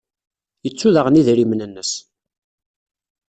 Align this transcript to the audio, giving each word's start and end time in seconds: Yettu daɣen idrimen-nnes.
Yettu 0.63 0.89
daɣen 0.93 1.19
idrimen-nnes. 1.21 1.91